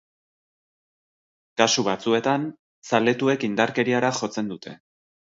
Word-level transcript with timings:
Kasu 1.61 1.87
batzuetan, 1.89 2.49
zaletuek 2.95 3.49
indarkeriara 3.53 4.15
jotzen 4.25 4.55
dute. 4.57 4.79